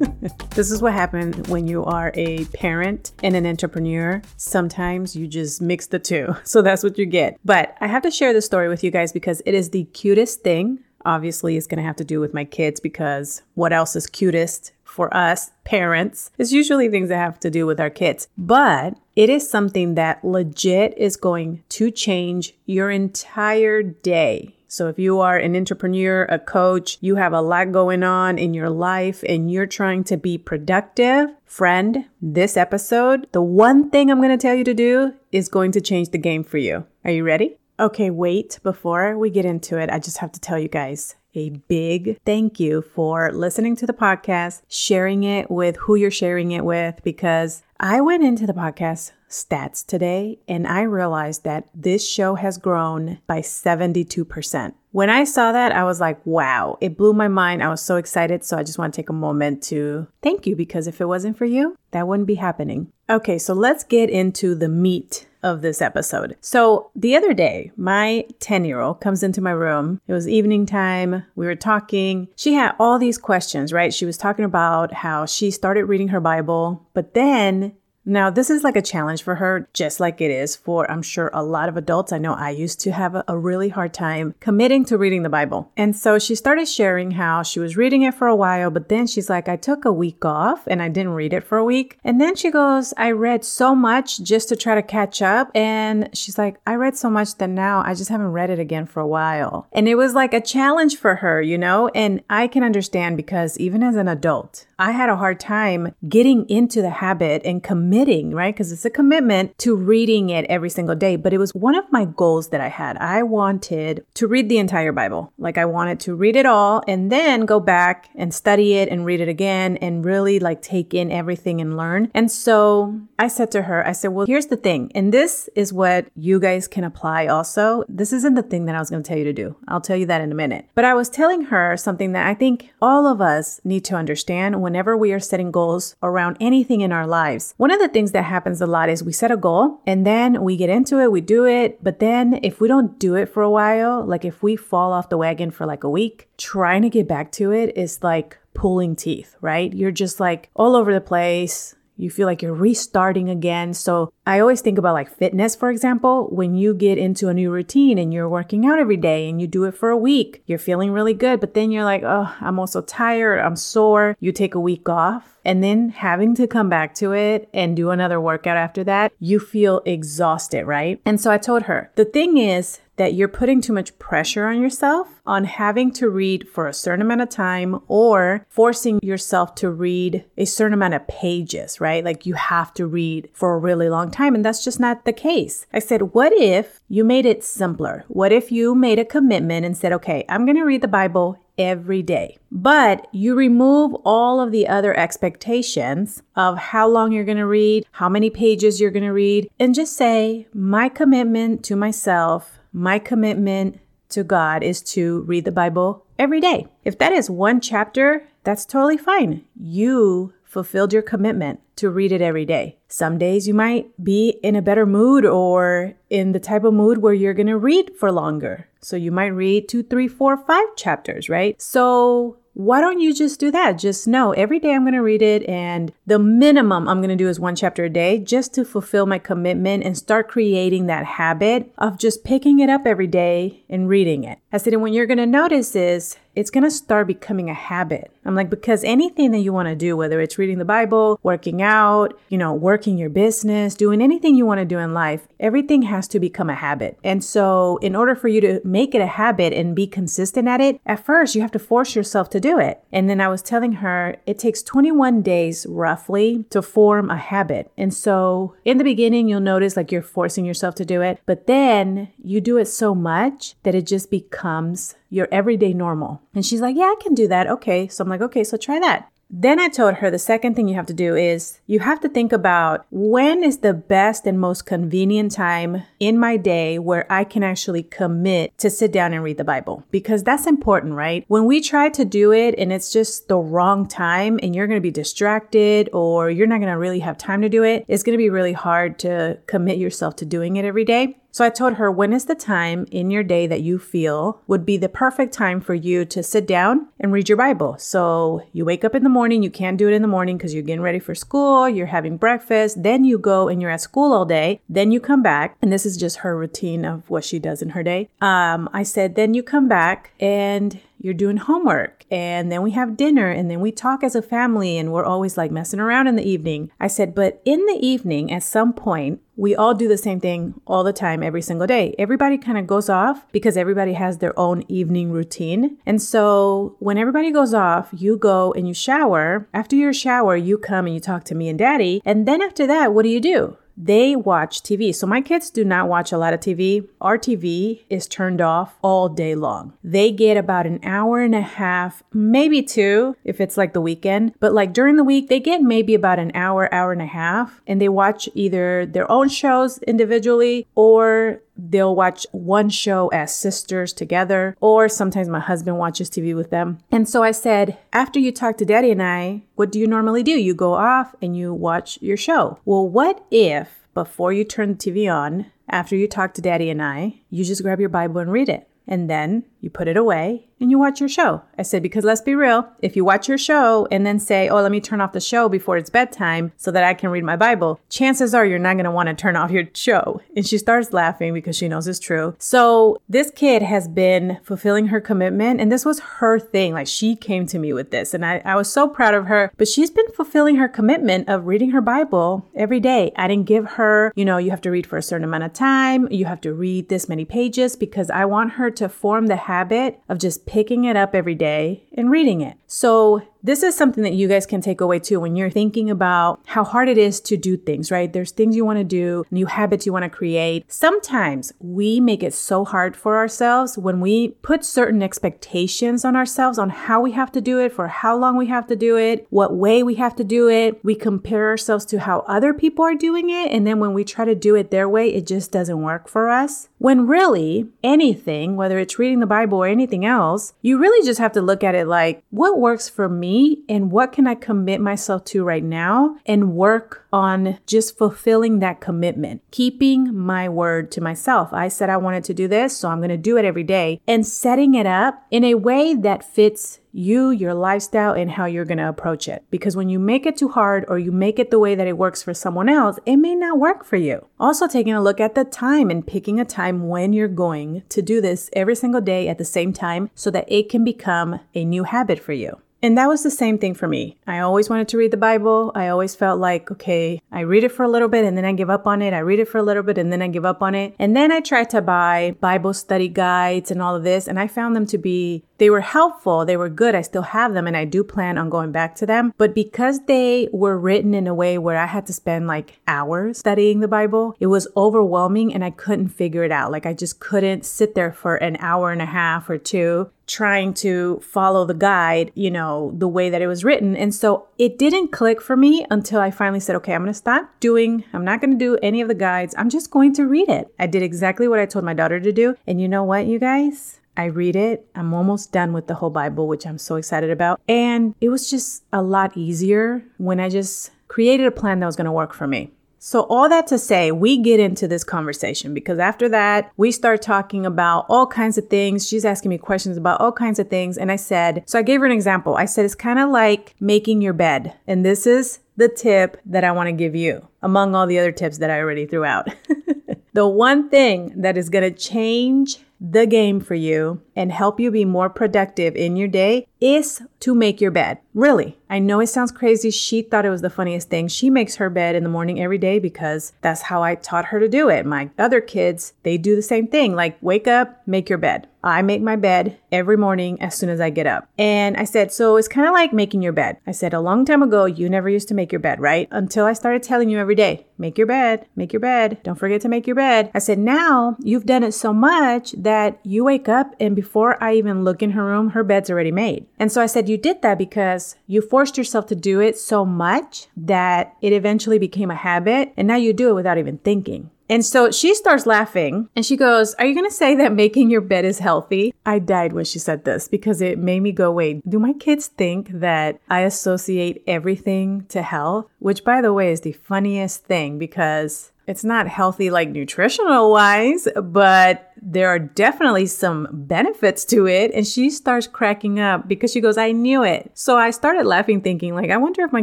this 0.50 0.70
is 0.70 0.82
what 0.82 0.92
happens 0.92 1.48
when 1.48 1.66
you 1.66 1.82
are 1.82 2.12
a 2.12 2.44
parent 2.52 3.12
and 3.22 3.34
an 3.34 3.46
entrepreneur. 3.46 4.20
Sometimes 4.36 5.16
you 5.16 5.26
just 5.26 5.62
mix 5.62 5.86
the 5.86 5.98
two. 5.98 6.36
So 6.44 6.60
that's 6.60 6.82
what 6.82 6.98
you 6.98 7.06
get. 7.06 7.38
But 7.42 7.74
I 7.80 7.86
have 7.86 8.02
to 8.02 8.10
share 8.10 8.34
this 8.34 8.44
story 8.44 8.68
with 8.68 8.84
you 8.84 8.90
guys 8.90 9.10
because 9.10 9.40
it 9.46 9.54
is 9.54 9.70
the 9.70 9.84
cutest 9.84 10.42
thing. 10.42 10.80
Obviously, 11.06 11.56
it's 11.56 11.66
going 11.66 11.78
to 11.78 11.86
have 11.86 11.96
to 11.96 12.04
do 12.04 12.20
with 12.20 12.34
my 12.34 12.44
kids 12.44 12.80
because 12.80 13.40
what 13.54 13.72
else 13.72 13.96
is 13.96 14.06
cutest 14.06 14.72
for 14.84 15.14
us 15.16 15.52
parents 15.64 16.30
is 16.38 16.52
usually 16.52 16.88
things 16.88 17.08
that 17.08 17.18
have 17.18 17.38
to 17.38 17.50
do 17.50 17.66
with 17.66 17.78
our 17.78 17.90
kids. 17.90 18.26
But 18.36 18.94
it 19.18 19.28
is 19.28 19.50
something 19.50 19.96
that 19.96 20.24
legit 20.24 20.94
is 20.96 21.16
going 21.16 21.64
to 21.68 21.90
change 21.90 22.54
your 22.66 22.88
entire 22.88 23.82
day. 23.82 24.54
So, 24.68 24.86
if 24.86 24.96
you 24.96 25.18
are 25.18 25.36
an 25.36 25.56
entrepreneur, 25.56 26.22
a 26.26 26.38
coach, 26.38 26.98
you 27.00 27.16
have 27.16 27.32
a 27.32 27.40
lot 27.40 27.72
going 27.72 28.04
on 28.04 28.38
in 28.38 28.54
your 28.54 28.70
life 28.70 29.24
and 29.28 29.50
you're 29.50 29.66
trying 29.66 30.04
to 30.04 30.16
be 30.16 30.38
productive, 30.38 31.30
friend, 31.44 32.04
this 32.22 32.56
episode, 32.56 33.26
the 33.32 33.42
one 33.42 33.90
thing 33.90 34.08
I'm 34.08 34.18
going 34.18 34.30
to 34.30 34.36
tell 34.36 34.54
you 34.54 34.62
to 34.62 34.74
do 34.74 35.14
is 35.32 35.48
going 35.48 35.72
to 35.72 35.80
change 35.80 36.10
the 36.10 36.18
game 36.18 36.44
for 36.44 36.58
you. 36.58 36.86
Are 37.04 37.10
you 37.10 37.24
ready? 37.24 37.56
Okay, 37.80 38.10
wait, 38.10 38.60
before 38.62 39.18
we 39.18 39.30
get 39.30 39.44
into 39.44 39.78
it, 39.78 39.90
I 39.90 39.98
just 39.98 40.18
have 40.18 40.30
to 40.30 40.40
tell 40.40 40.60
you 40.60 40.68
guys 40.68 41.16
a 41.38 41.50
big 41.50 42.18
thank 42.24 42.58
you 42.58 42.82
for 42.82 43.32
listening 43.32 43.76
to 43.76 43.86
the 43.86 43.92
podcast, 43.92 44.62
sharing 44.68 45.22
it 45.22 45.50
with 45.50 45.76
who 45.76 45.94
you're 45.94 46.10
sharing 46.10 46.50
it 46.50 46.64
with, 46.64 47.00
because 47.02 47.62
I 47.80 48.00
went 48.00 48.24
into 48.24 48.46
the 48.46 48.52
podcast 48.52 49.12
stats 49.30 49.86
today 49.86 50.38
and 50.48 50.66
I 50.66 50.82
realized 50.82 51.44
that 51.44 51.68
this 51.74 52.08
show 52.08 52.34
has 52.34 52.58
grown 52.58 53.20
by 53.26 53.40
72%. 53.40 54.74
When 54.90 55.10
I 55.10 55.24
saw 55.24 55.52
that, 55.52 55.70
I 55.70 55.84
was 55.84 56.00
like, 56.00 56.24
wow, 56.26 56.78
it 56.80 56.96
blew 56.96 57.12
my 57.12 57.28
mind. 57.28 57.62
I 57.62 57.68
was 57.68 57.82
so 57.82 57.96
excited. 57.96 58.42
So 58.42 58.56
I 58.56 58.62
just 58.62 58.78
want 58.78 58.94
to 58.94 59.00
take 59.00 59.10
a 59.10 59.12
moment 59.12 59.62
to 59.64 60.08
thank 60.22 60.46
you 60.46 60.56
because 60.56 60.86
if 60.86 61.00
it 61.00 61.06
wasn't 61.06 61.36
for 61.36 61.44
you, 61.44 61.76
that 61.90 62.08
wouldn't 62.08 62.26
be 62.26 62.36
happening. 62.36 62.90
Okay, 63.08 63.38
so 63.38 63.54
let's 63.54 63.84
get 63.84 64.10
into 64.10 64.54
the 64.54 64.68
meat 64.68 65.27
of 65.48 65.62
this 65.62 65.82
episode. 65.82 66.36
So 66.40 66.90
the 66.94 67.16
other 67.16 67.34
day, 67.34 67.72
my 67.76 68.24
10 68.40 68.64
year 68.64 68.80
old 68.80 69.00
comes 69.00 69.22
into 69.22 69.40
my 69.40 69.50
room. 69.50 70.00
It 70.06 70.12
was 70.12 70.28
evening 70.28 70.66
time. 70.66 71.24
We 71.34 71.46
were 71.46 71.56
talking. 71.56 72.28
She 72.36 72.52
had 72.54 72.74
all 72.78 72.98
these 72.98 73.18
questions, 73.18 73.72
right? 73.72 73.92
She 73.92 74.06
was 74.06 74.16
talking 74.16 74.44
about 74.44 74.92
how 74.92 75.26
she 75.26 75.50
started 75.50 75.84
reading 75.84 76.08
her 76.08 76.20
Bible, 76.20 76.86
but 76.94 77.14
then 77.14 77.74
now, 78.08 78.30
this 78.30 78.48
is 78.48 78.64
like 78.64 78.76
a 78.76 78.82
challenge 78.82 79.22
for 79.22 79.34
her, 79.34 79.68
just 79.74 80.00
like 80.00 80.20
it 80.20 80.30
is 80.30 80.56
for, 80.56 80.90
I'm 80.90 81.02
sure, 81.02 81.30
a 81.34 81.42
lot 81.42 81.68
of 81.68 81.76
adults. 81.76 82.10
I 82.10 82.18
know 82.18 82.32
I 82.32 82.50
used 82.50 82.80
to 82.80 82.92
have 82.92 83.14
a, 83.14 83.24
a, 83.28 83.36
really 83.38 83.68
hard 83.68 83.92
time 83.92 84.34
committing 84.40 84.84
to 84.86 84.98
reading 84.98 85.22
the 85.22 85.28
Bible. 85.28 85.70
And 85.76 85.94
so 85.94 86.18
she 86.18 86.34
started 86.34 86.66
sharing 86.66 87.12
how 87.12 87.42
she 87.42 87.60
was 87.60 87.76
reading 87.76 88.02
it 88.02 88.14
for 88.14 88.26
a 88.26 88.34
while, 88.34 88.70
but 88.70 88.88
then 88.88 89.06
she's 89.06 89.28
like, 89.28 89.48
I 89.48 89.56
took 89.56 89.84
a 89.84 89.92
week 89.92 90.24
off 90.24 90.66
and 90.66 90.82
I 90.82 90.88
didn't 90.88 91.12
read 91.12 91.32
it 91.32 91.44
for 91.44 91.58
a 91.58 91.64
week. 91.64 91.98
And 92.02 92.20
then 92.20 92.34
she 92.34 92.50
goes, 92.50 92.94
I 92.96 93.10
read 93.10 93.44
so 93.44 93.74
much 93.74 94.22
just 94.22 94.48
to 94.48 94.56
try 94.56 94.74
to 94.74 94.82
catch 94.82 95.20
up. 95.20 95.50
And 95.54 96.08
she's 96.14 96.38
like, 96.38 96.60
I 96.66 96.74
read 96.74 96.96
so 96.96 97.10
much 97.10 97.36
that 97.36 97.50
now 97.50 97.82
I 97.86 97.94
just 97.94 98.10
haven't 98.10 98.32
read 98.32 98.50
it 98.50 98.58
again 98.58 98.86
for 98.86 99.00
a 99.00 99.06
while. 99.06 99.68
And 99.72 99.86
it 99.86 99.96
was 99.96 100.14
like 100.14 100.32
a 100.32 100.40
challenge 100.40 100.96
for 100.96 101.16
her, 101.16 101.42
you 101.42 101.58
know? 101.58 101.88
And 101.94 102.22
I 102.30 102.48
can 102.48 102.64
understand 102.64 103.16
because 103.16 103.58
even 103.58 103.82
as 103.82 103.96
an 103.96 104.08
adult, 104.08 104.66
I 104.80 104.92
had 104.92 105.10
a 105.10 105.16
hard 105.16 105.40
time 105.40 105.92
getting 106.08 106.48
into 106.48 106.80
the 106.82 106.90
habit 106.90 107.42
and 107.44 107.62
committing, 107.64 107.97
right? 108.34 108.54
Because 108.54 108.70
it's 108.70 108.84
a 108.84 108.90
commitment 108.90 109.56
to 109.58 109.74
reading 109.74 110.30
it 110.30 110.44
every 110.46 110.70
single 110.70 110.94
day. 110.94 111.16
But 111.16 111.32
it 111.32 111.38
was 111.38 111.54
one 111.54 111.74
of 111.74 111.90
my 111.90 112.04
goals 112.04 112.50
that 112.50 112.60
I 112.60 112.68
had. 112.68 112.96
I 112.98 113.22
wanted 113.22 114.04
to 114.14 114.26
read 114.26 114.48
the 114.48 114.58
entire 114.58 114.92
Bible. 114.92 115.32
Like 115.38 115.58
I 115.58 115.64
wanted 115.64 115.98
to 116.00 116.14
read 116.14 116.36
it 116.36 116.46
all 116.46 116.82
and 116.86 117.10
then 117.10 117.40
go 117.46 117.58
back 117.60 118.08
and 118.14 118.32
study 118.32 118.74
it 118.74 118.88
and 118.88 119.04
read 119.04 119.20
it 119.20 119.28
again 119.28 119.76
and 119.78 120.04
really 120.04 120.38
like 120.38 120.62
take 120.62 120.94
in 120.94 121.10
everything 121.10 121.60
and 121.60 121.76
learn. 121.76 122.10
And 122.14 122.30
so 122.30 123.00
I 123.18 123.28
said 123.28 123.50
to 123.52 123.62
her, 123.62 123.86
I 123.86 123.92
said, 123.92 124.08
well, 124.08 124.26
here's 124.26 124.46
the 124.46 124.56
thing. 124.56 124.92
And 124.94 125.12
this 125.12 125.48
is 125.56 125.72
what 125.72 126.06
you 126.14 126.38
guys 126.38 126.68
can 126.68 126.84
apply 126.84 127.26
also. 127.26 127.84
This 127.88 128.12
isn't 128.12 128.34
the 128.34 128.42
thing 128.42 128.66
that 128.66 128.76
I 128.76 128.78
was 128.78 128.90
going 128.90 129.02
to 129.02 129.08
tell 129.08 129.18
you 129.18 129.24
to 129.24 129.32
do. 129.32 129.56
I'll 129.66 129.80
tell 129.80 129.96
you 129.96 130.06
that 130.06 130.20
in 130.20 130.30
a 130.30 130.36
minute. 130.36 130.66
But 130.74 130.84
I 130.84 130.94
was 130.94 131.08
telling 131.08 131.46
her 131.46 131.76
something 131.76 132.12
that 132.12 132.26
I 132.26 132.34
think 132.34 132.70
all 132.80 133.06
of 133.06 133.20
us 133.20 133.60
need 133.64 133.84
to 133.86 133.96
understand 133.96 134.62
whenever 134.62 134.96
we 134.96 135.12
are 135.12 135.20
setting 135.20 135.50
goals 135.50 135.96
around 136.02 136.36
anything 136.40 136.80
in 136.80 136.92
our 136.92 137.06
lives. 137.06 137.54
One 137.56 137.70
of 137.70 137.77
the 137.78 137.88
things 137.88 138.12
that 138.12 138.22
happens 138.22 138.60
a 138.60 138.66
lot 138.66 138.88
is 138.88 139.02
we 139.02 139.12
set 139.12 139.30
a 139.30 139.36
goal 139.36 139.80
and 139.86 140.06
then 140.06 140.42
we 140.42 140.56
get 140.56 140.70
into 140.70 141.00
it, 141.00 141.10
we 141.10 141.20
do 141.20 141.46
it, 141.46 141.82
but 141.82 141.98
then 141.98 142.40
if 142.42 142.60
we 142.60 142.68
don't 142.68 142.98
do 142.98 143.14
it 143.14 143.26
for 143.26 143.42
a 143.42 143.50
while, 143.50 144.04
like 144.04 144.24
if 144.24 144.42
we 144.42 144.56
fall 144.56 144.92
off 144.92 145.08
the 145.08 145.16
wagon 145.16 145.50
for 145.50 145.66
like 145.66 145.84
a 145.84 145.90
week, 145.90 146.28
trying 146.36 146.82
to 146.82 146.90
get 146.90 147.08
back 147.08 147.32
to 147.32 147.52
it 147.52 147.76
is 147.76 148.02
like 148.02 148.38
pulling 148.54 148.96
teeth, 148.96 149.36
right? 149.40 149.72
You're 149.72 149.90
just 149.90 150.20
like 150.20 150.50
all 150.54 150.76
over 150.76 150.92
the 150.92 151.00
place. 151.00 151.74
You 151.96 152.10
feel 152.10 152.26
like 152.26 152.42
you're 152.42 152.54
restarting 152.54 153.28
again. 153.28 153.74
So 153.74 154.12
I 154.28 154.40
always 154.40 154.60
think 154.60 154.76
about 154.76 154.92
like 154.92 155.08
fitness, 155.08 155.56
for 155.56 155.70
example. 155.70 156.28
When 156.30 156.54
you 156.54 156.74
get 156.74 156.98
into 156.98 157.28
a 157.28 157.34
new 157.34 157.50
routine 157.50 157.96
and 157.96 158.12
you're 158.12 158.28
working 158.28 158.66
out 158.66 158.78
every 158.78 158.98
day 158.98 159.26
and 159.26 159.40
you 159.40 159.46
do 159.46 159.64
it 159.64 159.74
for 159.74 159.88
a 159.88 159.96
week, 159.96 160.42
you're 160.44 160.58
feeling 160.58 160.92
really 160.92 161.14
good. 161.14 161.40
But 161.40 161.54
then 161.54 161.70
you're 161.70 161.84
like, 161.84 162.02
oh, 162.04 162.36
I'm 162.38 162.58
also 162.58 162.82
tired. 162.82 163.40
I'm 163.40 163.56
sore. 163.56 164.18
You 164.20 164.30
take 164.32 164.54
a 164.54 164.60
week 164.60 164.86
off 164.86 165.38
and 165.46 165.64
then 165.64 165.88
having 165.88 166.34
to 166.34 166.46
come 166.46 166.68
back 166.68 166.94
to 166.96 167.12
it 167.12 167.48
and 167.54 167.74
do 167.74 167.88
another 167.88 168.20
workout 168.20 168.58
after 168.58 168.84
that, 168.84 169.14
you 169.18 169.40
feel 169.40 169.80
exhausted, 169.86 170.66
right? 170.66 171.00
And 171.06 171.18
so 171.18 171.30
I 171.30 171.38
told 171.38 171.62
her, 171.62 171.90
the 171.94 172.04
thing 172.04 172.36
is, 172.36 172.80
that 172.98 173.14
you're 173.14 173.28
putting 173.28 173.60
too 173.60 173.72
much 173.72 173.96
pressure 173.98 174.46
on 174.46 174.60
yourself 174.60 175.22
on 175.24 175.44
having 175.44 175.90
to 175.92 176.10
read 176.10 176.46
for 176.48 176.66
a 176.66 176.74
certain 176.74 177.00
amount 177.00 177.20
of 177.20 177.28
time 177.28 177.80
or 177.86 178.44
forcing 178.48 178.98
yourself 179.02 179.54
to 179.54 179.70
read 179.70 180.24
a 180.36 180.44
certain 180.44 180.74
amount 180.74 180.94
of 180.94 181.06
pages, 181.08 181.80
right? 181.80 182.04
Like 182.04 182.26
you 182.26 182.34
have 182.34 182.74
to 182.74 182.86
read 182.86 183.30
for 183.32 183.54
a 183.54 183.58
really 183.58 183.88
long 183.88 184.10
time. 184.18 184.34
And 184.34 184.44
that's 184.44 184.64
just 184.64 184.80
not 184.80 185.04
the 185.04 185.12
case. 185.12 185.66
I 185.72 185.78
said, 185.78 186.12
what 186.12 186.32
if 186.32 186.80
you 186.88 187.04
made 187.04 187.26
it 187.26 187.42
simpler? 187.44 188.04
What 188.08 188.32
if 188.32 188.52
you 188.52 188.74
made 188.74 188.98
a 188.98 189.04
commitment 189.04 189.64
and 189.64 189.76
said, 189.76 189.92
okay, 189.94 190.24
I'm 190.28 190.44
going 190.44 190.56
to 190.56 190.64
read 190.64 190.82
the 190.82 190.88
Bible 190.88 191.38
every 191.56 192.02
day. 192.02 192.38
But 192.52 193.08
you 193.12 193.34
remove 193.34 193.92
all 194.04 194.40
of 194.40 194.52
the 194.52 194.68
other 194.68 194.96
expectations 194.96 196.22
of 196.36 196.56
how 196.56 196.86
long 196.86 197.10
you're 197.10 197.24
going 197.24 197.36
to 197.38 197.46
read, 197.46 197.84
how 197.90 198.08
many 198.08 198.30
pages 198.30 198.80
you're 198.80 198.92
going 198.92 199.04
to 199.04 199.12
read, 199.12 199.50
and 199.58 199.74
just 199.74 199.96
say, 199.96 200.46
my 200.54 200.88
commitment 200.88 201.64
to 201.64 201.74
myself 201.74 202.58
my 202.72 202.98
commitment 202.98 203.80
to 204.10 204.24
God 204.24 204.62
is 204.62 204.80
to 204.82 205.22
read 205.22 205.44
the 205.44 205.52
Bible 205.52 206.06
every 206.18 206.40
day. 206.40 206.66
If 206.84 206.98
that 206.98 207.12
is 207.12 207.28
one 207.28 207.60
chapter, 207.60 208.26
that's 208.44 208.64
totally 208.64 208.96
fine. 208.96 209.44
You 209.58 210.32
fulfilled 210.48 210.92
your 210.92 211.02
commitment 211.02 211.60
to 211.76 211.90
read 211.90 212.10
it 212.10 212.22
every 212.22 212.44
day. 212.44 212.78
Some 212.88 213.18
days 213.18 213.46
you 213.46 213.54
might 213.54 213.86
be 214.02 214.30
in 214.42 214.56
a 214.56 214.62
better 214.62 214.86
mood 214.86 215.24
or 215.24 215.92
in 216.08 216.32
the 216.32 216.40
type 216.40 216.64
of 216.64 216.74
mood 216.74 216.98
where 216.98 217.14
you're 217.14 217.34
going 217.34 217.46
to 217.46 217.58
read 217.58 217.94
for 217.96 218.10
longer. 218.10 218.66
So 218.80 218.96
you 218.96 219.12
might 219.12 219.26
read 219.26 219.68
two, 219.68 219.82
three, 219.82 220.08
four, 220.08 220.36
five 220.36 220.74
chapters, 220.76 221.28
right? 221.28 221.60
So 221.60 222.38
why 222.54 222.80
don't 222.80 223.00
you 223.00 223.14
just 223.14 223.38
do 223.38 223.52
that? 223.52 223.78
Just 223.78 224.08
know 224.08 224.32
every 224.32 224.58
day 224.58 224.72
I'm 224.72 224.82
going 224.82 224.94
to 224.94 224.98
read 225.00 225.22
it, 225.22 225.48
and 225.48 225.92
the 226.06 226.18
minimum 226.18 226.88
I'm 226.88 226.98
going 226.98 227.08
to 227.10 227.14
do 227.14 227.28
is 227.28 227.38
one 227.38 227.54
chapter 227.54 227.84
a 227.84 227.90
day 227.90 228.18
just 228.18 228.52
to 228.54 228.64
fulfill 228.64 229.06
my 229.06 229.20
commitment 229.20 229.84
and 229.84 229.96
start 229.96 230.26
creating 230.26 230.86
that 230.86 231.04
habit 231.04 231.72
of 231.78 232.00
just 232.00 232.24
picking 232.24 232.58
it 232.58 232.68
up 232.68 232.82
every 232.84 233.06
day 233.06 233.62
and 233.68 233.88
reading 233.88 234.24
it. 234.24 234.40
I 234.52 234.58
said, 234.58 234.72
and 234.72 234.82
what 234.82 234.92
you're 234.92 235.06
going 235.06 235.18
to 235.18 235.26
notice 235.26 235.76
is 235.76 236.16
it's 236.38 236.50
going 236.50 236.62
to 236.62 236.70
start 236.70 237.08
becoming 237.08 237.50
a 237.50 237.54
habit. 237.54 238.12
I'm 238.24 238.36
like, 238.36 238.48
because 238.48 238.84
anything 238.84 239.32
that 239.32 239.40
you 239.40 239.52
want 239.52 239.66
to 239.66 239.74
do, 239.74 239.96
whether 239.96 240.20
it's 240.20 240.38
reading 240.38 240.58
the 240.58 240.64
Bible, 240.64 241.18
working 241.24 241.62
out, 241.62 242.16
you 242.28 242.38
know, 242.38 242.54
working 242.54 242.96
your 242.96 243.10
business, 243.10 243.74
doing 243.74 244.00
anything 244.00 244.36
you 244.36 244.46
want 244.46 244.60
to 244.60 244.64
do 244.64 244.78
in 244.78 244.94
life, 244.94 245.26
everything 245.40 245.82
has 245.82 246.06
to 246.08 246.20
become 246.20 246.48
a 246.48 246.54
habit. 246.54 246.96
And 247.02 247.24
so, 247.24 247.78
in 247.78 247.96
order 247.96 248.14
for 248.14 248.28
you 248.28 248.40
to 248.42 248.60
make 248.62 248.94
it 248.94 249.00
a 249.00 249.06
habit 249.08 249.52
and 249.52 249.74
be 249.74 249.88
consistent 249.88 250.46
at 250.46 250.60
it, 250.60 250.80
at 250.86 251.04
first 251.04 251.34
you 251.34 251.40
have 251.40 251.50
to 251.50 251.58
force 251.58 251.96
yourself 251.96 252.30
to 252.30 252.38
do 252.38 252.60
it. 252.60 252.84
And 252.92 253.10
then 253.10 253.20
I 253.20 253.26
was 253.26 253.42
telling 253.42 253.72
her 253.72 254.14
it 254.24 254.38
takes 254.38 254.62
21 254.62 255.22
days 255.22 255.66
roughly 255.68 256.44
to 256.50 256.62
form 256.62 257.10
a 257.10 257.16
habit. 257.16 257.72
And 257.76 257.92
so, 257.92 258.54
in 258.64 258.78
the 258.78 258.84
beginning, 258.84 259.28
you'll 259.28 259.40
notice 259.40 259.76
like 259.76 259.90
you're 259.90 260.02
forcing 260.02 260.44
yourself 260.44 260.76
to 260.76 260.84
do 260.84 261.02
it, 261.02 261.18
but 261.26 261.48
then 261.48 262.12
you 262.22 262.40
do 262.40 262.58
it 262.58 262.66
so 262.66 262.94
much 262.94 263.56
that 263.64 263.74
it 263.74 263.88
just 263.88 264.08
becomes 264.08 264.94
your 265.10 265.28
everyday 265.32 265.72
normal. 265.72 266.22
And 266.34 266.44
she's 266.44 266.60
like, 266.60 266.76
Yeah, 266.76 266.84
I 266.84 266.96
can 267.00 267.14
do 267.14 267.28
that. 267.28 267.46
Okay. 267.48 267.88
So 267.88 268.02
I'm 268.02 268.10
like, 268.10 268.20
Okay, 268.20 268.44
so 268.44 268.56
try 268.56 268.78
that. 268.80 269.10
Then 269.30 269.60
I 269.60 269.68
told 269.68 269.96
her 269.96 270.10
the 270.10 270.18
second 270.18 270.54
thing 270.54 270.68
you 270.68 270.74
have 270.76 270.86
to 270.86 270.94
do 270.94 271.14
is 271.14 271.60
you 271.66 271.80
have 271.80 272.00
to 272.00 272.08
think 272.08 272.32
about 272.32 272.86
when 272.90 273.44
is 273.44 273.58
the 273.58 273.74
best 273.74 274.26
and 274.26 274.40
most 274.40 274.64
convenient 274.64 275.32
time 275.32 275.82
in 276.00 276.18
my 276.18 276.38
day 276.38 276.78
where 276.78 277.10
I 277.12 277.24
can 277.24 277.42
actually 277.42 277.82
commit 277.82 278.56
to 278.56 278.70
sit 278.70 278.90
down 278.90 279.12
and 279.12 279.22
read 279.22 279.36
the 279.36 279.44
Bible 279.44 279.84
because 279.90 280.24
that's 280.24 280.46
important, 280.46 280.94
right? 280.94 281.26
When 281.28 281.44
we 281.44 281.60
try 281.60 281.90
to 281.90 282.06
do 282.06 282.32
it 282.32 282.54
and 282.56 282.72
it's 282.72 282.90
just 282.90 283.28
the 283.28 283.36
wrong 283.36 283.86
time 283.86 284.40
and 284.42 284.56
you're 284.56 284.66
going 284.66 284.80
to 284.80 284.82
be 284.82 284.90
distracted 284.90 285.90
or 285.92 286.30
you're 286.30 286.46
not 286.46 286.60
going 286.60 286.72
to 286.72 286.78
really 286.78 287.00
have 287.00 287.18
time 287.18 287.42
to 287.42 287.50
do 287.50 287.64
it, 287.64 287.84
it's 287.86 288.02
going 288.02 288.16
to 288.16 288.22
be 288.22 288.30
really 288.30 288.54
hard 288.54 288.98
to 289.00 289.38
commit 289.46 289.76
yourself 289.76 290.16
to 290.16 290.24
doing 290.24 290.56
it 290.56 290.64
every 290.64 290.86
day. 290.86 291.18
So 291.30 291.44
I 291.44 291.50
told 291.50 291.74
her, 291.74 291.90
when 291.90 292.12
is 292.12 292.24
the 292.24 292.34
time 292.34 292.86
in 292.90 293.10
your 293.10 293.22
day 293.22 293.46
that 293.46 293.60
you 293.60 293.78
feel 293.78 294.40
would 294.46 294.64
be 294.64 294.76
the 294.76 294.88
perfect 294.88 295.32
time 295.32 295.60
for 295.60 295.74
you 295.74 296.04
to 296.06 296.22
sit 296.22 296.46
down 296.46 296.88
and 296.98 297.12
read 297.12 297.28
your 297.28 297.38
Bible? 297.38 297.76
So 297.78 298.42
you 298.52 298.64
wake 298.64 298.84
up 298.84 298.94
in 298.94 299.02
the 299.02 299.08
morning, 299.08 299.42
you 299.42 299.50
can't 299.50 299.76
do 299.76 299.88
it 299.88 299.94
in 299.94 300.02
the 300.02 300.08
morning 300.08 300.36
because 300.36 300.54
you're 300.54 300.62
getting 300.62 300.80
ready 300.80 300.98
for 300.98 301.14
school, 301.14 301.68
you're 301.68 301.86
having 301.86 302.16
breakfast, 302.16 302.82
then 302.82 303.04
you 303.04 303.18
go 303.18 303.48
and 303.48 303.60
you're 303.60 303.70
at 303.70 303.80
school 303.80 304.12
all 304.12 304.24
day, 304.24 304.60
then 304.68 304.90
you 304.90 305.00
come 305.00 305.22
back, 305.22 305.56
and 305.60 305.72
this 305.72 305.86
is 305.86 305.96
just 305.96 306.18
her 306.18 306.36
routine 306.36 306.84
of 306.84 307.08
what 307.10 307.24
she 307.24 307.38
does 307.38 307.62
in 307.62 307.70
her 307.70 307.82
day. 307.82 308.08
Um, 308.20 308.68
I 308.72 308.82
said, 308.82 309.14
then 309.14 309.34
you 309.34 309.42
come 309.42 309.68
back 309.68 310.12
and 310.18 310.80
you're 311.00 311.14
doing 311.14 311.36
homework 311.36 312.04
and 312.10 312.50
then 312.50 312.62
we 312.62 312.72
have 312.72 312.96
dinner 312.96 313.30
and 313.30 313.50
then 313.50 313.60
we 313.60 313.70
talk 313.70 314.02
as 314.02 314.14
a 314.14 314.22
family 314.22 314.78
and 314.78 314.92
we're 314.92 315.04
always 315.04 315.36
like 315.36 315.50
messing 315.50 315.80
around 315.80 316.06
in 316.06 316.16
the 316.16 316.28
evening. 316.28 316.70
I 316.80 316.88
said, 316.88 317.14
but 317.14 317.40
in 317.44 317.64
the 317.66 317.78
evening, 317.80 318.32
at 318.32 318.42
some 318.42 318.72
point, 318.72 319.20
we 319.36 319.54
all 319.54 319.72
do 319.72 319.86
the 319.86 319.96
same 319.96 320.18
thing 320.18 320.60
all 320.66 320.82
the 320.82 320.92
time, 320.92 321.22
every 321.22 321.42
single 321.42 321.66
day. 321.66 321.94
Everybody 321.96 322.38
kind 322.38 322.58
of 322.58 322.66
goes 322.66 322.88
off 322.88 323.30
because 323.30 323.56
everybody 323.56 323.92
has 323.92 324.18
their 324.18 324.36
own 324.38 324.64
evening 324.68 325.12
routine. 325.12 325.78
And 325.86 326.02
so 326.02 326.76
when 326.80 326.98
everybody 326.98 327.30
goes 327.30 327.54
off, 327.54 327.88
you 327.92 328.16
go 328.16 328.52
and 328.54 328.66
you 328.66 328.74
shower. 328.74 329.48
After 329.54 329.76
your 329.76 329.92
shower, 329.92 330.36
you 330.36 330.58
come 330.58 330.86
and 330.86 330.94
you 330.94 331.00
talk 331.00 331.22
to 331.24 331.36
me 331.36 331.48
and 331.48 331.58
daddy. 331.58 332.02
And 332.04 332.26
then 332.26 332.42
after 332.42 332.66
that, 332.66 332.92
what 332.92 333.04
do 333.04 333.10
you 333.10 333.20
do? 333.20 333.56
They 333.78 334.16
watch 334.16 334.62
TV. 334.62 334.92
So 334.94 335.06
my 335.06 335.20
kids 335.20 335.50
do 335.50 335.64
not 335.64 335.88
watch 335.88 336.10
a 336.10 336.18
lot 336.18 336.34
of 336.34 336.40
TV. 336.40 336.88
Our 337.00 337.16
TV 337.16 337.84
is 337.88 338.08
turned 338.08 338.40
off 338.40 338.76
all 338.82 339.08
day 339.08 339.34
long. 339.36 339.72
They 339.84 340.10
get 340.10 340.36
about 340.36 340.66
an 340.66 340.80
hour 340.82 341.20
and 341.20 341.34
a 341.34 341.40
half, 341.40 342.02
maybe 342.12 342.62
two 342.62 343.16
if 343.24 343.40
it's 343.40 343.56
like 343.56 343.74
the 343.74 343.80
weekend, 343.80 344.34
but 344.40 344.52
like 344.52 344.72
during 344.72 344.96
the 344.96 345.04
week, 345.04 345.28
they 345.28 345.38
get 345.38 345.62
maybe 345.62 345.94
about 345.94 346.18
an 346.18 346.32
hour, 346.34 346.72
hour 346.74 346.92
and 346.92 347.02
a 347.02 347.06
half, 347.06 347.62
and 347.66 347.80
they 347.80 347.88
watch 347.88 348.28
either 348.34 348.84
their 348.84 349.10
own 349.10 349.28
shows 349.28 349.78
individually 349.78 350.66
or 350.74 351.40
they'll 351.58 351.94
watch 351.94 352.26
one 352.30 352.70
show 352.70 353.08
as 353.08 353.34
sisters 353.34 353.92
together, 353.92 354.56
or 354.60 354.88
sometimes 354.88 355.28
my 355.28 355.40
husband 355.40 355.76
watches 355.76 356.08
TV 356.08 356.34
with 356.34 356.50
them. 356.50 356.78
And 356.92 357.08
so 357.08 357.22
I 357.22 357.32
said, 357.32 357.78
after 357.92 358.20
you 358.20 358.32
talk 358.32 358.56
to 358.58 358.64
daddy 358.64 358.90
and 358.92 359.02
I, 359.02 359.42
what 359.56 359.72
do 359.72 359.78
you 359.78 359.86
normally 359.86 360.22
do? 360.22 360.30
You 360.30 360.54
go 360.54 360.74
off 360.74 361.14
and 361.20 361.36
you 361.36 361.52
watch 361.52 361.98
your 362.00 362.16
show. 362.16 362.60
Well, 362.64 362.88
what 362.88 363.26
if 363.30 363.86
before 363.92 364.32
you 364.32 364.44
turn 364.44 364.70
the 364.70 364.74
TV 364.76 365.12
on, 365.12 365.46
after 365.68 365.96
you 365.96 366.08
talk 366.08 366.32
to 366.34 366.40
daddy 366.40 366.70
and 366.70 366.82
I, 366.82 367.20
you 367.30 367.44
just 367.44 367.62
grab 367.62 367.80
your 367.80 367.88
Bible 367.88 368.20
and 368.20 368.32
read 368.32 368.48
it? 368.48 368.68
And 368.86 369.10
then 369.10 369.44
you 369.60 369.70
put 369.70 369.88
it 369.88 369.96
away 369.96 370.48
and 370.60 370.70
you 370.70 370.78
watch 370.78 371.00
your 371.00 371.08
show. 371.08 371.42
I 371.56 371.62
said, 371.62 371.82
because 371.82 372.04
let's 372.04 372.20
be 372.20 372.34
real, 372.34 372.68
if 372.80 372.96
you 372.96 373.04
watch 373.04 373.28
your 373.28 373.38
show 373.38 373.86
and 373.90 374.04
then 374.04 374.18
say, 374.18 374.48
oh, 374.48 374.60
let 374.60 374.72
me 374.72 374.80
turn 374.80 375.00
off 375.00 375.12
the 375.12 375.20
show 375.20 375.48
before 375.48 375.76
it's 375.76 375.90
bedtime 375.90 376.52
so 376.56 376.70
that 376.70 376.84
I 376.84 376.94
can 376.94 377.10
read 377.10 377.24
my 377.24 377.36
Bible, 377.36 377.80
chances 377.88 378.34
are 378.34 378.44
you're 378.44 378.58
not 378.58 378.74
going 378.74 378.84
to 378.84 378.90
want 378.90 379.08
to 379.08 379.14
turn 379.14 379.36
off 379.36 379.50
your 379.50 379.64
show. 379.74 380.20
And 380.36 380.46
she 380.46 380.58
starts 380.58 380.92
laughing 380.92 381.32
because 381.32 381.56
she 381.56 381.68
knows 381.68 381.86
it's 381.86 381.98
true. 381.98 382.34
So 382.38 382.98
this 383.08 383.30
kid 383.30 383.62
has 383.62 383.88
been 383.88 384.38
fulfilling 384.42 384.88
her 384.88 385.00
commitment 385.00 385.60
and 385.60 385.70
this 385.70 385.84
was 385.84 386.00
her 386.00 386.38
thing. 386.38 386.72
Like 386.72 386.86
she 386.86 387.16
came 387.16 387.46
to 387.46 387.58
me 387.58 387.72
with 387.72 387.90
this 387.90 388.14
and 388.14 388.24
I, 388.24 388.42
I 388.44 388.56
was 388.56 388.70
so 388.70 388.88
proud 388.88 389.14
of 389.14 389.26
her, 389.26 389.52
but 389.56 389.68
she's 389.68 389.90
been 389.90 390.10
fulfilling 390.12 390.56
her 390.56 390.68
commitment 390.68 391.28
of 391.28 391.46
reading 391.46 391.70
her 391.70 391.80
Bible 391.80 392.46
every 392.54 392.80
day. 392.80 393.12
I 393.16 393.28
didn't 393.28 393.46
give 393.46 393.66
her, 393.72 394.12
you 394.16 394.24
know, 394.24 394.38
you 394.38 394.50
have 394.50 394.60
to 394.62 394.70
read 394.70 394.86
for 394.86 394.96
a 394.96 395.02
certain 395.02 395.24
amount 395.24 395.44
of 395.44 395.52
time, 395.52 396.10
you 396.10 396.24
have 396.24 396.40
to 396.42 396.52
read 396.52 396.88
this 396.88 397.08
many 397.08 397.24
pages 397.24 397.76
because 397.76 398.10
I 398.10 398.24
want 398.24 398.52
her 398.52 398.70
to 398.72 398.88
form 398.88 399.26
the 399.26 399.36
habit 399.48 399.98
of 400.10 400.18
just 400.18 400.44
picking 400.44 400.84
it 400.84 400.94
up 400.94 401.14
every 401.14 401.34
day 401.34 401.82
and 401.94 402.10
reading 402.10 402.42
it. 402.42 402.58
So 402.66 403.22
this 403.42 403.62
is 403.62 403.76
something 403.76 404.02
that 404.02 404.14
you 404.14 404.28
guys 404.28 404.46
can 404.46 404.60
take 404.60 404.80
away 404.80 404.98
too 404.98 405.20
when 405.20 405.36
you're 405.36 405.50
thinking 405.50 405.90
about 405.90 406.40
how 406.46 406.64
hard 406.64 406.88
it 406.88 406.98
is 406.98 407.20
to 407.20 407.36
do 407.36 407.56
things, 407.56 407.90
right? 407.90 408.12
There's 408.12 408.32
things 408.32 408.56
you 408.56 408.64
want 408.64 408.78
to 408.78 408.84
do, 408.84 409.24
new 409.30 409.46
habits 409.46 409.86
you 409.86 409.92
want 409.92 410.04
to 410.04 410.10
create. 410.10 410.70
Sometimes 410.72 411.52
we 411.60 412.00
make 412.00 412.22
it 412.22 412.34
so 412.34 412.64
hard 412.64 412.96
for 412.96 413.16
ourselves 413.16 413.78
when 413.78 414.00
we 414.00 414.28
put 414.42 414.64
certain 414.64 415.02
expectations 415.02 416.04
on 416.04 416.16
ourselves 416.16 416.58
on 416.58 416.70
how 416.70 417.00
we 417.00 417.12
have 417.12 417.32
to 417.32 417.40
do 417.40 417.60
it, 417.60 417.72
for 417.72 417.88
how 417.88 418.16
long 418.16 418.36
we 418.36 418.46
have 418.46 418.66
to 418.66 418.76
do 418.76 418.96
it, 418.96 419.26
what 419.30 419.54
way 419.54 419.82
we 419.82 419.94
have 419.96 420.16
to 420.16 420.24
do 420.24 420.48
it. 420.48 420.82
We 420.84 420.94
compare 420.94 421.48
ourselves 421.48 421.84
to 421.86 422.00
how 422.00 422.20
other 422.20 422.52
people 422.52 422.84
are 422.84 422.94
doing 422.94 423.30
it. 423.30 423.50
And 423.52 423.66
then 423.66 423.78
when 423.78 423.94
we 423.94 424.04
try 424.04 424.24
to 424.24 424.34
do 424.34 424.54
it 424.54 424.70
their 424.70 424.88
way, 424.88 425.12
it 425.12 425.26
just 425.26 425.52
doesn't 425.52 425.82
work 425.82 426.08
for 426.08 426.28
us. 426.28 426.68
When 426.78 427.06
really 427.06 427.68
anything, 427.82 428.56
whether 428.56 428.78
it's 428.78 428.98
reading 428.98 429.20
the 429.20 429.26
Bible 429.26 429.58
or 429.58 429.66
anything 429.66 430.04
else, 430.04 430.54
you 430.62 430.78
really 430.78 431.06
just 431.06 431.18
have 431.18 431.32
to 431.32 431.42
look 431.42 431.62
at 431.62 431.74
it 431.74 431.86
like, 431.86 432.22
what 432.30 432.58
works 432.58 432.88
for 432.88 433.08
me? 433.08 433.27
Me 433.28 433.58
and 433.68 433.90
what 433.90 434.12
can 434.12 434.26
I 434.26 434.34
commit 434.34 434.80
myself 434.80 435.24
to 435.26 435.44
right 435.44 435.62
now 435.62 436.16
and 436.24 436.54
work 436.54 437.06
on 437.12 437.58
just 437.66 437.98
fulfilling 437.98 438.58
that 438.58 438.80
commitment, 438.80 439.42
keeping 439.50 440.14
my 440.14 440.48
word 440.48 440.90
to 440.92 441.00
myself. 441.00 441.52
I 441.52 441.68
said 441.68 441.90
I 441.90 441.96
wanted 441.96 442.24
to 442.24 442.34
do 442.34 442.48
this, 442.48 442.76
so 442.76 442.88
I'm 442.88 442.98
going 442.98 443.08
to 443.10 443.16
do 443.16 443.36
it 443.36 443.44
every 443.44 443.64
day 443.64 444.00
and 444.06 444.26
setting 444.26 444.74
it 444.74 444.86
up 444.86 445.24
in 445.30 445.44
a 445.44 445.54
way 445.54 445.94
that 445.94 446.24
fits 446.24 446.80
you, 446.92 447.30
your 447.30 447.54
lifestyle, 447.54 448.14
and 448.14 448.30
how 448.30 448.46
you're 448.46 448.64
going 448.64 448.78
to 448.78 448.88
approach 448.88 449.28
it. 449.28 449.44
Because 449.50 449.76
when 449.76 449.88
you 449.88 449.98
make 449.98 450.26
it 450.26 450.36
too 450.36 450.48
hard 450.48 450.84
or 450.88 450.98
you 450.98 451.12
make 451.12 451.38
it 451.38 451.50
the 451.50 451.58
way 451.58 451.74
that 451.74 451.86
it 451.86 451.98
works 451.98 452.22
for 452.22 452.34
someone 452.34 452.68
else, 452.68 452.98
it 453.04 453.16
may 453.16 453.34
not 453.34 453.58
work 453.58 453.84
for 453.84 453.96
you. 453.96 454.26
Also, 454.40 454.66
taking 454.66 454.94
a 454.94 455.02
look 455.02 455.20
at 455.20 455.34
the 455.34 455.44
time 455.44 455.90
and 455.90 456.06
picking 456.06 456.40
a 456.40 456.44
time 456.44 456.88
when 456.88 457.12
you're 457.12 457.28
going 457.28 457.82
to 457.90 458.00
do 458.02 458.20
this 458.20 458.48
every 458.54 458.74
single 458.74 459.02
day 459.02 459.28
at 459.28 459.38
the 459.38 459.44
same 459.44 459.72
time 459.72 460.10
so 460.14 460.30
that 460.30 460.50
it 460.50 460.68
can 460.68 460.82
become 460.82 461.40
a 461.54 461.64
new 461.64 461.84
habit 461.84 462.18
for 462.18 462.32
you. 462.32 462.58
And 462.80 462.96
that 462.96 463.08
was 463.08 463.22
the 463.24 463.30
same 463.30 463.58
thing 463.58 463.74
for 463.74 463.88
me. 463.88 464.18
I 464.26 464.38
always 464.38 464.70
wanted 464.70 464.88
to 464.88 464.98
read 464.98 465.10
the 465.10 465.16
Bible. 465.16 465.72
I 465.74 465.88
always 465.88 466.14
felt 466.14 466.38
like, 466.38 466.70
okay, 466.70 467.20
I 467.32 467.40
read 467.40 467.64
it 467.64 467.72
for 467.72 467.82
a 467.82 467.88
little 467.88 468.08
bit 468.08 468.24
and 468.24 468.36
then 468.36 468.44
I 468.44 468.52
give 468.52 468.70
up 468.70 468.86
on 468.86 469.02
it. 469.02 469.12
I 469.12 469.18
read 469.18 469.40
it 469.40 469.48
for 469.48 469.58
a 469.58 469.62
little 469.62 469.82
bit 469.82 469.98
and 469.98 470.12
then 470.12 470.22
I 470.22 470.28
give 470.28 470.44
up 470.44 470.62
on 470.62 470.74
it. 470.74 470.94
And 470.98 471.16
then 471.16 471.32
I 471.32 471.40
tried 471.40 471.70
to 471.70 471.82
buy 471.82 472.36
Bible 472.40 472.72
study 472.72 473.08
guides 473.08 473.70
and 473.70 473.82
all 473.82 473.96
of 473.96 474.04
this, 474.04 474.28
and 474.28 474.38
I 474.38 474.46
found 474.46 474.76
them 474.76 474.86
to 474.86 474.98
be, 474.98 475.44
they 475.58 475.70
were 475.70 475.80
helpful. 475.80 476.44
They 476.44 476.56
were 476.56 476.68
good. 476.68 476.94
I 476.94 477.02
still 477.02 477.22
have 477.22 477.52
them 477.52 477.66
and 477.66 477.76
I 477.76 477.84
do 477.84 478.04
plan 478.04 478.38
on 478.38 478.48
going 478.48 478.70
back 478.70 478.94
to 478.96 479.06
them. 479.06 479.34
But 479.36 479.54
because 479.54 480.00
they 480.06 480.48
were 480.52 480.78
written 480.78 481.14
in 481.14 481.26
a 481.26 481.34
way 481.34 481.58
where 481.58 481.78
I 481.78 481.86
had 481.86 482.06
to 482.06 482.12
spend 482.12 482.46
like 482.46 482.78
hours 482.86 483.38
studying 483.38 483.80
the 483.80 483.88
Bible, 483.88 484.36
it 484.38 484.46
was 484.46 484.68
overwhelming 484.76 485.52
and 485.52 485.64
I 485.64 485.70
couldn't 485.70 486.10
figure 486.10 486.44
it 486.44 486.52
out. 486.52 486.70
Like 486.70 486.86
I 486.86 486.94
just 486.94 487.18
couldn't 487.18 487.64
sit 487.64 487.96
there 487.96 488.12
for 488.12 488.36
an 488.36 488.56
hour 488.60 488.92
and 488.92 489.02
a 489.02 489.06
half 489.06 489.50
or 489.50 489.58
two 489.58 490.10
trying 490.28 490.74
to 490.74 491.18
follow 491.20 491.64
the 491.64 491.74
guide, 491.74 492.30
you 492.34 492.50
know, 492.50 492.92
the 492.96 493.08
way 493.08 493.30
that 493.30 493.42
it 493.42 493.46
was 493.46 493.64
written. 493.64 493.96
And 493.96 494.14
so 494.14 494.46
it 494.58 494.78
didn't 494.78 495.08
click 495.08 495.40
for 495.40 495.56
me 495.56 495.84
until 495.90 496.20
I 496.20 496.30
finally 496.30 496.60
said, 496.60 496.76
okay, 496.76 496.94
I'm 496.94 497.02
going 497.02 497.12
to 497.12 497.18
stop 497.18 497.50
doing, 497.58 498.04
I'm 498.12 498.24
not 498.24 498.40
going 498.40 498.52
to 498.52 498.56
do 498.56 498.78
any 498.82 499.00
of 499.00 499.08
the 499.08 499.14
guides. 499.14 499.54
I'm 499.58 499.70
just 499.70 499.90
going 499.90 500.12
to 500.14 500.26
read 500.26 500.48
it. 500.48 500.72
I 500.78 500.86
did 500.86 501.02
exactly 501.02 501.48
what 501.48 501.58
I 501.58 501.66
told 501.66 501.84
my 501.84 501.94
daughter 501.94 502.20
to 502.20 502.32
do. 502.32 502.54
And 502.66 502.80
you 502.80 502.88
know 502.88 503.02
what, 503.02 503.26
you 503.26 503.38
guys? 503.38 504.00
I 504.16 504.24
read 504.24 504.56
it. 504.56 504.86
I'm 504.94 505.14
almost 505.14 505.52
done 505.52 505.72
with 505.72 505.86
the 505.86 505.94
whole 505.94 506.10
Bible, 506.10 506.48
which 506.48 506.66
I'm 506.66 506.78
so 506.78 506.96
excited 506.96 507.30
about. 507.30 507.60
And 507.68 508.14
it 508.20 508.28
was 508.28 508.50
just 508.50 508.82
a 508.92 509.00
lot 509.00 509.36
easier 509.36 510.04
when 510.18 510.40
I 510.40 510.48
just 510.48 510.90
created 511.06 511.46
a 511.46 511.52
plan 511.52 511.80
that 511.80 511.86
was 511.86 511.96
going 511.96 512.04
to 512.06 512.12
work 512.12 512.34
for 512.34 512.46
me. 512.46 512.72
So, 513.00 513.22
all 513.22 513.48
that 513.48 513.66
to 513.68 513.78
say, 513.78 514.10
we 514.10 514.38
get 514.38 514.58
into 514.58 514.88
this 514.88 515.04
conversation 515.04 515.72
because 515.72 515.98
after 515.98 516.28
that, 516.30 516.72
we 516.76 516.90
start 516.90 517.22
talking 517.22 517.64
about 517.64 518.06
all 518.08 518.26
kinds 518.26 518.58
of 518.58 518.68
things. 518.68 519.06
She's 519.06 519.24
asking 519.24 519.50
me 519.50 519.58
questions 519.58 519.96
about 519.96 520.20
all 520.20 520.32
kinds 520.32 520.58
of 520.58 520.68
things. 520.68 520.98
And 520.98 521.12
I 521.12 521.16
said, 521.16 521.62
so 521.66 521.78
I 521.78 521.82
gave 521.82 522.00
her 522.00 522.06
an 522.06 522.12
example. 522.12 522.56
I 522.56 522.64
said, 522.64 522.84
it's 522.84 522.96
kind 522.96 523.20
of 523.20 523.30
like 523.30 523.76
making 523.78 524.20
your 524.20 524.32
bed. 524.32 524.74
And 524.86 525.04
this 525.04 525.26
is 525.26 525.60
the 525.76 525.88
tip 525.88 526.40
that 526.44 526.64
I 526.64 526.72
want 526.72 526.88
to 526.88 526.92
give 526.92 527.14
you 527.14 527.46
among 527.62 527.94
all 527.94 528.06
the 528.06 528.18
other 528.18 528.32
tips 528.32 528.58
that 528.58 528.70
I 528.70 528.80
already 528.80 529.06
threw 529.06 529.24
out. 529.24 529.48
the 530.32 530.48
one 530.48 530.88
thing 530.88 531.32
that 531.36 531.56
is 531.56 531.70
going 531.70 531.84
to 531.84 531.96
change 531.96 532.80
the 533.00 533.26
game 533.26 533.60
for 533.60 533.74
you 533.74 534.20
and 534.34 534.52
help 534.52 534.80
you 534.80 534.90
be 534.90 535.04
more 535.04 535.28
productive 535.28 535.96
in 535.96 536.16
your 536.16 536.28
day 536.28 536.66
is 536.80 537.22
to 537.40 537.54
make 537.54 537.80
your 537.80 537.90
bed. 537.90 538.18
Really. 538.34 538.78
I 538.90 538.98
know 538.98 539.20
it 539.20 539.26
sounds 539.26 539.52
crazy. 539.52 539.90
She 539.90 540.22
thought 540.22 540.46
it 540.46 540.50
was 540.50 540.62
the 540.62 540.70
funniest 540.70 541.10
thing. 541.10 541.28
She 541.28 541.50
makes 541.50 541.76
her 541.76 541.90
bed 541.90 542.14
in 542.14 542.22
the 542.22 542.28
morning 542.28 542.60
every 542.60 542.78
day 542.78 542.98
because 542.98 543.52
that's 543.60 543.82
how 543.82 544.02
I 544.02 544.14
taught 544.14 544.46
her 544.46 544.60
to 544.60 544.68
do 544.68 544.88
it. 544.88 545.04
My 545.04 545.30
other 545.38 545.60
kids, 545.60 546.14
they 546.22 546.38
do 546.38 546.56
the 546.56 546.62
same 546.62 546.86
thing 546.86 547.14
like 547.14 547.36
wake 547.42 547.66
up, 547.66 548.00
make 548.06 548.28
your 548.28 548.38
bed. 548.38 548.68
I 548.82 549.02
make 549.02 549.20
my 549.20 549.34
bed 549.34 549.76
every 549.90 550.16
morning 550.16 550.62
as 550.62 550.74
soon 550.74 550.88
as 550.88 551.00
I 551.00 551.10
get 551.10 551.26
up. 551.26 551.48
And 551.58 551.96
I 551.96 552.04
said, 552.04 552.32
So 552.32 552.56
it's 552.56 552.68
kind 552.68 552.86
of 552.86 552.92
like 552.92 553.12
making 553.12 553.42
your 553.42 553.52
bed. 553.52 553.76
I 553.86 553.90
said, 553.90 554.14
A 554.14 554.20
long 554.20 554.44
time 554.44 554.62
ago, 554.62 554.84
you 554.86 555.10
never 555.10 555.28
used 555.28 555.48
to 555.48 555.54
make 555.54 555.72
your 555.72 555.80
bed, 555.80 556.00
right? 556.00 556.28
Until 556.30 556.64
I 556.64 556.72
started 556.72 557.02
telling 557.02 557.28
you 557.28 557.38
every 557.38 557.56
day, 557.56 557.86
make 557.98 558.16
your 558.16 558.28
bed, 558.28 558.66
make 558.76 558.92
your 558.92 559.00
bed, 559.00 559.38
don't 559.42 559.58
forget 559.58 559.80
to 559.82 559.88
make 559.88 560.06
your 560.06 560.16
bed. 560.16 560.50
I 560.54 560.60
said, 560.60 560.78
Now 560.78 561.36
you've 561.40 561.66
done 561.66 561.82
it 561.82 561.92
so 561.92 562.14
much 562.14 562.72
that 562.72 562.87
you 563.22 563.44
wake 563.44 563.68
up 563.68 563.94
and 564.00 564.14
before 564.16 564.62
I 564.62 564.74
even 564.74 565.04
look 565.04 565.22
in 565.22 565.32
her 565.32 565.44
room, 565.44 565.70
her 565.70 565.84
bed's 565.84 566.10
already 566.10 566.32
made. 566.32 566.66
And 566.78 566.90
so 566.90 567.02
I 567.02 567.06
said, 567.06 567.28
You 567.28 567.36
did 567.36 567.62
that 567.62 567.78
because 567.78 568.36
you 568.46 568.60
forced 568.60 568.96
yourself 568.96 569.26
to 569.26 569.34
do 569.34 569.60
it 569.60 569.78
so 569.78 570.04
much 570.04 570.68
that 570.76 571.34
it 571.40 571.52
eventually 571.52 571.98
became 571.98 572.30
a 572.30 572.34
habit. 572.34 572.92
And 572.96 573.08
now 573.08 573.16
you 573.16 573.32
do 573.32 573.50
it 573.50 573.54
without 573.54 573.78
even 573.78 573.98
thinking. 573.98 574.50
And 574.70 574.84
so 574.84 575.10
she 575.10 575.34
starts 575.34 575.64
laughing 575.66 576.28
and 576.36 576.44
she 576.44 576.56
goes, 576.56 576.94
Are 576.94 577.06
you 577.06 577.14
going 577.14 577.28
to 577.28 577.34
say 577.34 577.54
that 577.56 577.72
making 577.72 578.10
your 578.10 578.20
bed 578.20 578.44
is 578.44 578.58
healthy? 578.58 579.14
I 579.24 579.38
died 579.38 579.72
when 579.72 579.84
she 579.84 579.98
said 579.98 580.24
this 580.24 580.46
because 580.46 580.82
it 580.82 580.98
made 580.98 581.20
me 581.20 581.32
go, 581.32 581.50
Wait, 581.50 581.88
do 581.88 581.98
my 581.98 582.12
kids 582.12 582.48
think 582.48 582.90
that 582.90 583.40
I 583.48 583.60
associate 583.60 584.42
everything 584.46 585.24
to 585.30 585.42
health? 585.42 585.86
Which, 585.98 586.24
by 586.24 586.40
the 586.42 586.52
way, 586.52 586.70
is 586.70 586.82
the 586.82 586.92
funniest 586.92 587.64
thing 587.64 587.98
because 587.98 588.72
it's 588.86 589.04
not 589.04 589.28
healthy 589.28 589.70
like 589.70 589.90
nutritional 589.90 590.70
wise, 590.70 591.28
but 591.42 592.07
there 592.22 592.48
are 592.48 592.58
definitely 592.58 593.26
some 593.26 593.68
benefits 593.70 594.44
to 594.46 594.66
it. 594.66 594.92
And 594.94 595.06
she 595.06 595.30
starts 595.30 595.66
cracking 595.66 596.20
up 596.20 596.48
because 596.48 596.72
she 596.72 596.80
goes, 596.80 596.98
I 596.98 597.12
knew 597.12 597.42
it. 597.42 597.70
So 597.74 597.96
I 597.96 598.10
started 598.10 598.44
laughing, 598.44 598.80
thinking, 598.80 599.14
like, 599.14 599.30
I 599.30 599.36
wonder 599.36 599.62
if 599.62 599.72
my 599.72 599.82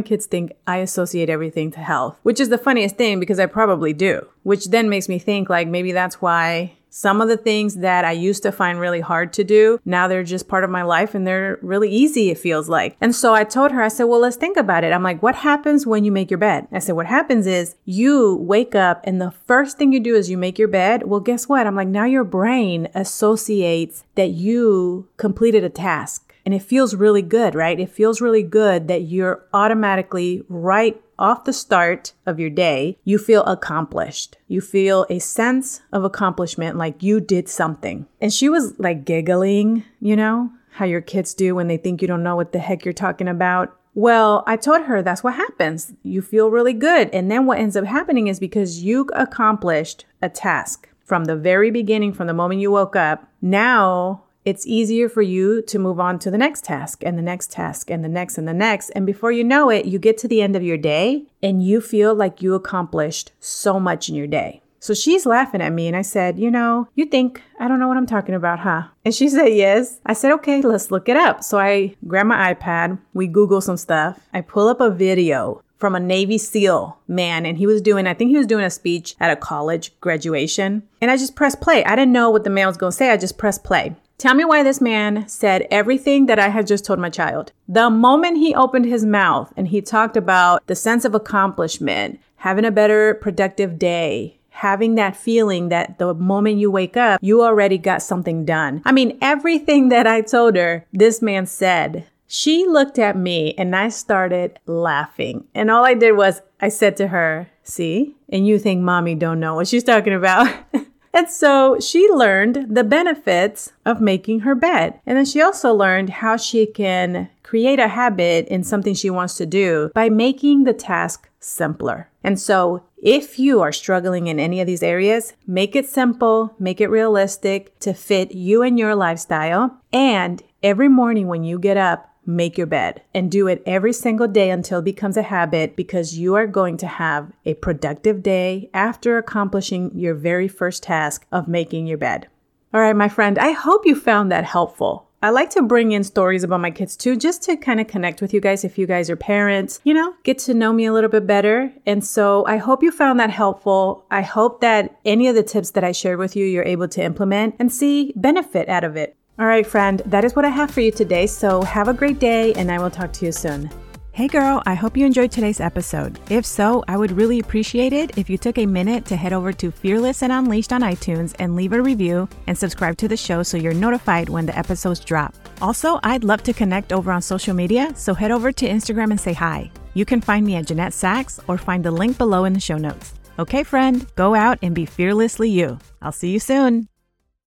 kids 0.00 0.26
think 0.26 0.52
I 0.66 0.78
associate 0.78 1.30
everything 1.30 1.70
to 1.72 1.80
health, 1.80 2.18
which 2.22 2.40
is 2.40 2.48
the 2.48 2.58
funniest 2.58 2.96
thing 2.96 3.20
because 3.20 3.38
I 3.38 3.46
probably 3.46 3.92
do, 3.92 4.26
which 4.42 4.66
then 4.66 4.88
makes 4.88 5.08
me 5.08 5.18
think, 5.18 5.48
like, 5.48 5.68
maybe 5.68 5.92
that's 5.92 6.20
why 6.20 6.76
some 6.96 7.20
of 7.20 7.28
the 7.28 7.36
things 7.36 7.76
that 7.76 8.06
I 8.06 8.12
used 8.12 8.42
to 8.44 8.50
find 8.50 8.80
really 8.80 9.00
hard 9.00 9.34
to 9.34 9.44
do, 9.44 9.78
now 9.84 10.08
they're 10.08 10.24
just 10.24 10.48
part 10.48 10.64
of 10.64 10.70
my 10.70 10.80
life 10.80 11.14
and 11.14 11.26
they're 11.26 11.58
really 11.60 11.90
easy, 11.90 12.30
it 12.30 12.38
feels 12.38 12.70
like. 12.70 12.96
And 13.02 13.14
so 13.14 13.34
I 13.34 13.44
told 13.44 13.72
her, 13.72 13.82
I 13.82 13.88
said, 13.88 14.04
well, 14.04 14.20
let's 14.20 14.36
think 14.36 14.56
about 14.56 14.82
it. 14.82 14.94
I'm 14.94 15.02
like, 15.02 15.22
what 15.22 15.34
happens 15.34 15.86
when 15.86 16.04
you 16.04 16.10
make 16.10 16.30
your 16.30 16.38
bed? 16.38 16.68
I 16.72 16.78
said, 16.78 16.96
what 16.96 17.04
happens 17.04 17.46
is 17.46 17.74
you 17.84 18.36
wake 18.36 18.74
up 18.74 19.02
and 19.04 19.20
the 19.20 19.30
first 19.30 19.76
thing 19.76 19.92
you 19.92 20.00
do 20.00 20.14
is 20.14 20.30
you 20.30 20.38
make 20.38 20.58
your 20.58 20.68
bed. 20.68 21.02
Well, 21.02 21.20
guess 21.20 21.46
what? 21.46 21.66
I'm 21.66 21.76
like, 21.76 21.88
now 21.88 22.06
your 22.06 22.24
brain 22.24 22.88
associates 22.94 24.04
that 24.14 24.30
you 24.30 25.06
completed 25.18 25.64
a 25.64 25.68
task. 25.68 26.34
And 26.46 26.54
it 26.54 26.62
feels 26.62 26.94
really 26.94 27.22
good, 27.22 27.54
right? 27.54 27.78
It 27.78 27.90
feels 27.90 28.22
really 28.22 28.44
good 28.44 28.88
that 28.88 29.02
you're 29.02 29.44
automatically 29.52 30.44
right 30.48 30.98
off 31.18 31.44
the 31.44 31.52
start 31.52 32.12
of 32.26 32.38
your 32.38 32.50
day, 32.50 32.98
you 33.04 33.18
feel 33.18 33.42
accomplished. 33.44 34.36
You 34.48 34.60
feel 34.60 35.06
a 35.08 35.18
sense 35.18 35.82
of 35.92 36.04
accomplishment, 36.04 36.76
like 36.76 37.02
you 37.02 37.20
did 37.20 37.48
something. 37.48 38.06
And 38.20 38.32
she 38.32 38.48
was 38.48 38.78
like 38.78 39.04
giggling, 39.04 39.84
you 40.00 40.16
know, 40.16 40.50
how 40.72 40.84
your 40.84 41.00
kids 41.00 41.34
do 41.34 41.54
when 41.54 41.68
they 41.68 41.76
think 41.78 42.02
you 42.02 42.08
don't 42.08 42.22
know 42.22 42.36
what 42.36 42.52
the 42.52 42.58
heck 42.58 42.84
you're 42.84 42.92
talking 42.92 43.28
about. 43.28 43.74
Well, 43.94 44.44
I 44.46 44.56
told 44.56 44.82
her 44.82 45.00
that's 45.00 45.24
what 45.24 45.34
happens. 45.34 45.94
You 46.02 46.20
feel 46.20 46.50
really 46.50 46.74
good. 46.74 47.08
And 47.14 47.30
then 47.30 47.46
what 47.46 47.58
ends 47.58 47.76
up 47.76 47.86
happening 47.86 48.26
is 48.26 48.38
because 48.38 48.82
you 48.82 49.08
accomplished 49.14 50.04
a 50.20 50.28
task 50.28 50.90
from 51.02 51.24
the 51.24 51.36
very 51.36 51.70
beginning, 51.70 52.12
from 52.12 52.26
the 52.26 52.34
moment 52.34 52.60
you 52.60 52.70
woke 52.70 52.94
up, 52.94 53.26
now 53.40 54.24
it's 54.46 54.64
easier 54.64 55.08
for 55.08 55.22
you 55.22 55.60
to 55.62 55.78
move 55.78 55.98
on 55.98 56.20
to 56.20 56.30
the 56.30 56.38
next 56.38 56.64
task 56.64 57.02
and 57.04 57.18
the 57.18 57.22
next 57.22 57.50
task 57.50 57.90
and 57.90 58.04
the 58.04 58.08
next 58.08 58.38
and 58.38 58.46
the 58.46 58.54
next. 58.54 58.90
And 58.90 59.04
before 59.04 59.32
you 59.32 59.42
know 59.42 59.70
it, 59.70 59.86
you 59.86 59.98
get 59.98 60.16
to 60.18 60.28
the 60.28 60.40
end 60.40 60.54
of 60.54 60.62
your 60.62 60.76
day 60.76 61.24
and 61.42 61.66
you 61.66 61.80
feel 61.80 62.14
like 62.14 62.40
you 62.40 62.54
accomplished 62.54 63.32
so 63.40 63.80
much 63.80 64.08
in 64.08 64.14
your 64.14 64.28
day. 64.28 64.62
So 64.78 64.94
she's 64.94 65.26
laughing 65.26 65.60
at 65.60 65.72
me 65.72 65.88
and 65.88 65.96
I 65.96 66.02
said, 66.02 66.38
You 66.38 66.52
know, 66.52 66.86
you 66.94 67.06
think 67.06 67.42
I 67.58 67.66
don't 67.66 67.80
know 67.80 67.88
what 67.88 67.96
I'm 67.96 68.06
talking 68.06 68.36
about, 68.36 68.60
huh? 68.60 68.84
And 69.04 69.12
she 69.12 69.28
said, 69.36 69.48
Yes. 69.48 69.98
I 70.06 70.12
said, 70.12 70.30
Okay, 70.34 70.62
let's 70.62 70.92
look 70.92 71.08
it 71.08 71.16
up. 71.16 71.42
So 71.42 71.58
I 71.58 71.96
grab 72.06 72.26
my 72.26 72.54
iPad, 72.54 73.00
we 73.14 73.26
Google 73.26 73.60
some 73.60 73.76
stuff, 73.76 74.20
I 74.32 74.42
pull 74.42 74.68
up 74.68 74.80
a 74.80 74.90
video 74.90 75.60
from 75.76 75.96
a 75.96 76.00
Navy 76.00 76.38
SEAL 76.38 76.96
man, 77.08 77.44
and 77.44 77.58
he 77.58 77.66
was 77.66 77.82
doing, 77.82 78.06
I 78.06 78.14
think 78.14 78.30
he 78.30 78.38
was 78.38 78.46
doing 78.46 78.64
a 78.64 78.70
speech 78.70 79.16
at 79.18 79.30
a 79.30 79.36
college 79.36 79.92
graduation. 80.00 80.84
And 81.00 81.10
I 81.10 81.16
just 81.16 81.34
pressed 81.34 81.60
play. 81.60 81.84
I 81.84 81.96
didn't 81.96 82.12
know 82.12 82.30
what 82.30 82.44
the 82.44 82.50
man 82.50 82.68
was 82.68 82.78
to 82.78 82.92
say. 82.92 83.10
I 83.10 83.16
just 83.16 83.36
pressed 83.36 83.64
play. 83.64 83.94
Tell 84.18 84.34
me 84.34 84.46
why 84.46 84.62
this 84.62 84.80
man 84.80 85.28
said 85.28 85.66
everything 85.70 86.24
that 86.26 86.38
I 86.38 86.48
had 86.48 86.66
just 86.66 86.86
told 86.86 86.98
my 86.98 87.10
child. 87.10 87.52
The 87.68 87.90
moment 87.90 88.38
he 88.38 88.54
opened 88.54 88.86
his 88.86 89.04
mouth 89.04 89.52
and 89.58 89.68
he 89.68 89.82
talked 89.82 90.16
about 90.16 90.66
the 90.66 90.74
sense 90.74 91.04
of 91.04 91.14
accomplishment, 91.14 92.18
having 92.36 92.64
a 92.64 92.70
better 92.70 93.12
productive 93.14 93.78
day, 93.78 94.38
having 94.48 94.94
that 94.94 95.16
feeling 95.16 95.68
that 95.68 95.98
the 95.98 96.14
moment 96.14 96.56
you 96.56 96.70
wake 96.70 96.96
up, 96.96 97.20
you 97.22 97.42
already 97.42 97.76
got 97.76 98.00
something 98.00 98.46
done. 98.46 98.80
I 98.86 98.92
mean, 98.92 99.18
everything 99.20 99.88
that 99.90 100.06
I 100.06 100.22
told 100.22 100.56
her, 100.56 100.86
this 100.92 101.20
man 101.20 101.44
said. 101.44 102.06
She 102.26 102.66
looked 102.66 102.98
at 102.98 103.16
me 103.16 103.54
and 103.56 103.76
I 103.76 103.90
started 103.90 104.58
laughing. 104.66 105.46
And 105.54 105.70
all 105.70 105.84
I 105.84 105.94
did 105.94 106.12
was 106.12 106.40
I 106.58 106.70
said 106.70 106.96
to 106.96 107.08
her, 107.08 107.50
see? 107.62 108.16
And 108.30 108.46
you 108.46 108.58
think 108.58 108.82
mommy 108.82 109.14
don't 109.14 109.38
know 109.38 109.54
what 109.54 109.68
she's 109.68 109.84
talking 109.84 110.14
about. 110.14 110.48
And 111.16 111.30
so 111.30 111.80
she 111.80 112.10
learned 112.10 112.66
the 112.68 112.84
benefits 112.84 113.72
of 113.86 114.02
making 114.02 114.40
her 114.40 114.54
bed. 114.54 115.00
And 115.06 115.16
then 115.16 115.24
she 115.24 115.40
also 115.40 115.72
learned 115.72 116.10
how 116.10 116.36
she 116.36 116.66
can 116.66 117.30
create 117.42 117.78
a 117.78 117.88
habit 117.88 118.46
in 118.48 118.62
something 118.62 118.92
she 118.92 119.08
wants 119.08 119.34
to 119.38 119.46
do 119.46 119.90
by 119.94 120.10
making 120.10 120.64
the 120.64 120.74
task 120.74 121.30
simpler. 121.40 122.10
And 122.22 122.38
so 122.38 122.82
if 122.98 123.38
you 123.38 123.62
are 123.62 123.72
struggling 123.72 124.26
in 124.26 124.38
any 124.38 124.60
of 124.60 124.66
these 124.66 124.82
areas, 124.82 125.32
make 125.46 125.74
it 125.74 125.88
simple, 125.88 126.54
make 126.58 126.82
it 126.82 126.90
realistic 126.90 127.78
to 127.78 127.94
fit 127.94 128.32
you 128.32 128.60
and 128.60 128.78
your 128.78 128.94
lifestyle. 128.94 129.80
And 129.94 130.42
every 130.62 130.88
morning 130.88 131.28
when 131.28 131.44
you 131.44 131.58
get 131.58 131.78
up, 131.78 132.10
make 132.26 132.58
your 132.58 132.66
bed 132.66 133.02
and 133.14 133.30
do 133.30 133.46
it 133.46 133.62
every 133.66 133.92
single 133.92 134.28
day 134.28 134.50
until 134.50 134.80
it 134.80 134.84
becomes 134.84 135.16
a 135.16 135.22
habit 135.22 135.76
because 135.76 136.18
you 136.18 136.34
are 136.34 136.46
going 136.46 136.76
to 136.78 136.86
have 136.86 137.32
a 137.44 137.54
productive 137.54 138.22
day 138.22 138.70
after 138.74 139.18
accomplishing 139.18 139.90
your 139.94 140.14
very 140.14 140.48
first 140.48 140.82
task 140.82 141.26
of 141.30 141.48
making 141.48 141.86
your 141.86 141.98
bed. 141.98 142.28
All 142.74 142.80
right, 142.80 142.96
my 142.96 143.08
friend, 143.08 143.38
I 143.38 143.52
hope 143.52 143.86
you 143.86 143.94
found 143.94 144.30
that 144.30 144.44
helpful. 144.44 145.06
I 145.22 145.30
like 145.30 145.50
to 145.50 145.62
bring 145.62 145.92
in 145.92 146.04
stories 146.04 146.44
about 146.44 146.60
my 146.60 146.70
kids 146.70 146.96
too, 146.96 147.16
just 147.16 147.42
to 147.44 147.56
kind 147.56 147.80
of 147.80 147.86
connect 147.86 148.20
with 148.20 148.34
you 148.34 148.40
guys 148.40 148.64
if 148.64 148.76
you 148.76 148.86
guys 148.86 149.08
are 149.08 149.16
parents, 149.16 149.80
you 149.82 149.94
know, 149.94 150.14
get 150.24 150.38
to 150.40 150.54
know 150.54 150.72
me 150.72 150.84
a 150.84 150.92
little 150.92 151.08
bit 151.08 151.26
better. 151.26 151.72
And 151.86 152.04
so 152.04 152.44
I 152.46 152.58
hope 152.58 152.82
you 152.82 152.92
found 152.92 153.18
that 153.18 153.30
helpful. 153.30 154.04
I 154.10 154.20
hope 154.20 154.60
that 154.60 155.00
any 155.04 155.26
of 155.26 155.34
the 155.34 155.42
tips 155.42 155.70
that 155.70 155.84
I 155.84 155.92
shared 155.92 156.18
with 156.18 156.36
you, 156.36 156.44
you're 156.44 156.64
able 156.64 156.88
to 156.88 157.02
implement 157.02 157.56
and 157.58 157.72
see 157.72 158.12
benefit 158.14 158.68
out 158.68 158.84
of 158.84 158.94
it. 158.94 159.15
All 159.38 159.46
right, 159.46 159.66
friend, 159.66 160.00
that 160.06 160.24
is 160.24 160.34
what 160.34 160.46
I 160.46 160.48
have 160.48 160.70
for 160.70 160.80
you 160.80 160.90
today. 160.90 161.26
So 161.26 161.60
have 161.62 161.88
a 161.88 161.94
great 161.94 162.18
day, 162.18 162.54
and 162.54 162.72
I 162.72 162.78
will 162.78 162.90
talk 162.90 163.12
to 163.14 163.26
you 163.26 163.32
soon. 163.32 163.70
Hey 164.12 164.28
girl, 164.28 164.62
I 164.64 164.72
hope 164.72 164.96
you 164.96 165.04
enjoyed 165.04 165.30
today's 165.30 165.60
episode. 165.60 166.18
If 166.30 166.46
so, 166.46 166.82
I 166.88 166.96
would 166.96 167.12
really 167.12 167.38
appreciate 167.38 167.92
it 167.92 168.16
if 168.16 168.30
you 168.30 168.38
took 168.38 168.56
a 168.56 168.64
minute 168.64 169.04
to 169.06 169.16
head 169.16 169.34
over 169.34 169.52
to 169.52 169.70
Fearless 169.70 170.22
and 170.22 170.32
Unleashed 170.32 170.72
on 170.72 170.80
iTunes 170.80 171.34
and 171.38 171.54
leave 171.54 171.74
a 171.74 171.82
review 171.82 172.26
and 172.46 172.56
subscribe 172.56 172.96
to 172.96 173.08
the 173.08 173.16
show 173.18 173.42
so 173.42 173.58
you're 173.58 173.74
notified 173.74 174.30
when 174.30 174.46
the 174.46 174.58
episodes 174.58 175.00
drop. 175.00 175.34
Also, 175.60 176.00
I'd 176.02 176.24
love 176.24 176.42
to 176.44 176.54
connect 176.54 176.94
over 176.94 177.12
on 177.12 177.20
social 177.20 177.52
media, 177.52 177.92
so 177.94 178.14
head 178.14 178.30
over 178.30 178.50
to 178.52 178.66
Instagram 178.66 179.10
and 179.10 179.20
say 179.20 179.34
hi. 179.34 179.70
You 179.92 180.06
can 180.06 180.22
find 180.22 180.46
me 180.46 180.56
at 180.56 180.66
Jeanette 180.66 180.94
Sachs 180.94 181.40
or 181.46 181.58
find 181.58 181.84
the 181.84 181.90
link 181.90 182.16
below 182.16 182.46
in 182.46 182.54
the 182.54 182.60
show 182.60 182.78
notes. 182.78 183.12
Okay, 183.38 183.64
friend, 183.64 184.06
go 184.14 184.34
out 184.34 184.58
and 184.62 184.74
be 184.74 184.86
fearlessly 184.86 185.50
you. 185.50 185.78
I'll 186.00 186.10
see 186.10 186.30
you 186.30 186.40
soon. 186.40 186.88